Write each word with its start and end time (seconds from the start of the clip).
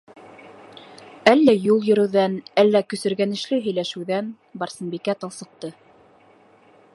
Әллә 1.31 1.53
юл 1.65 1.85
йөрөүҙән, 1.89 2.37
әллә 2.63 2.81
көсөргәнешле 2.93 3.61
һөйләшеүҙән- 3.67 4.33
Барсынбикә 4.63 5.17
талсыҡты. 5.25 5.71